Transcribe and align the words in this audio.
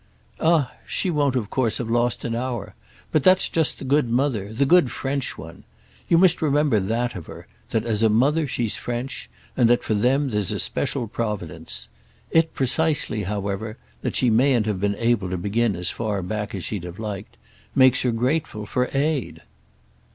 "Ah 0.39 0.71
she 0.87 1.11
won't 1.11 1.35
of 1.35 1.51
course 1.51 1.77
have 1.77 1.87
lost 1.87 2.25
an 2.25 2.33
hour. 2.33 2.73
But 3.11 3.21
that's 3.21 3.47
just 3.47 3.77
the 3.77 3.85
good 3.85 4.09
mother—the 4.09 4.65
good 4.65 4.89
French 4.89 5.37
one. 5.37 5.63
You 6.09 6.17
must 6.17 6.41
remember 6.41 6.79
that 6.79 7.13
of 7.15 7.27
her—that 7.27 7.85
as 7.85 8.01
a 8.01 8.09
mother 8.09 8.47
she's 8.47 8.75
French, 8.77 9.29
and 9.55 9.69
that 9.69 9.83
for 9.83 9.93
them 9.93 10.31
there's 10.31 10.51
a 10.51 10.57
special 10.57 11.07
providence. 11.07 11.87
It 12.31 12.55
precisely 12.55 13.25
however—that 13.25 14.15
she 14.15 14.31
mayn't 14.31 14.65
have 14.65 14.79
been 14.79 14.95
able 14.95 15.29
to 15.29 15.37
begin 15.37 15.75
as 15.75 15.91
far 15.91 16.23
back 16.23 16.55
as 16.55 16.63
she'd 16.63 16.83
have 16.83 16.97
liked—makes 16.97 18.01
her 18.01 18.11
grateful 18.11 18.65
for 18.65 18.89
aid." 18.93 19.43